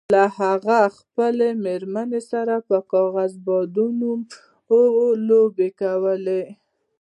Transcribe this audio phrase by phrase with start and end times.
[0.39, 4.13] هغه له خپلې میرمنې سره پر کاغذي بادامو
[5.27, 6.41] لوبه کوله.